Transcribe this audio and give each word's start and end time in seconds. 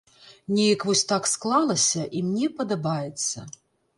Неяк 0.53 0.85
вось 0.89 1.03
так 1.11 1.27
склалася 1.33 2.03
і 2.19 2.23
мне 2.29 2.47
падабаецца. 2.61 3.37